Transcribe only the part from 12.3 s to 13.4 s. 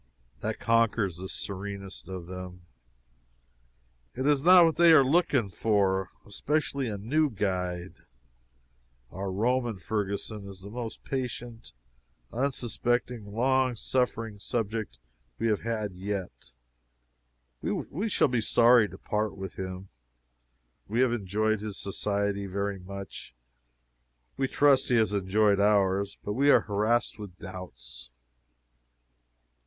unsuspecting,